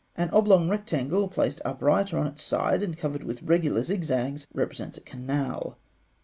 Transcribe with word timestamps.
An 0.17 0.31
oblong 0.31 0.67
rectangle 0.67 1.27
placed 1.27 1.61
upright, 1.63 2.11
or 2.11 2.17
on 2.17 2.25
its 2.25 2.41
side, 2.41 2.81
and 2.81 2.97
covered 2.97 3.23
with 3.23 3.43
regular 3.43 3.83
zigzags, 3.83 4.47
represents 4.51 4.97
a 4.97 5.01
canal. 5.01 5.77